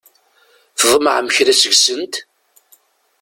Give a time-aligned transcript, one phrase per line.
[0.79, 2.13] Tḍemɛem kra seg-sent?